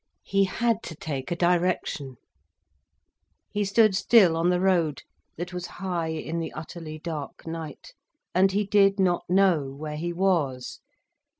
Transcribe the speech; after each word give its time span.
He 0.23 0.45
had 0.45 0.81
to 0.85 0.95
take 0.95 1.29
a 1.29 1.35
direction. 1.35 2.15
He 3.51 3.63
stood 3.63 3.95
still 3.95 4.35
on 4.35 4.49
the 4.49 4.59
road, 4.59 5.03
that 5.37 5.53
was 5.53 5.67
high 5.77 6.07
in 6.07 6.39
the 6.39 6.51
utterly 6.53 6.97
dark 6.97 7.45
night, 7.45 7.93
and 8.33 8.51
he 8.51 8.65
did 8.65 8.99
not 8.99 9.29
know 9.29 9.69
where 9.69 9.97
he 9.97 10.11
was. 10.11 10.79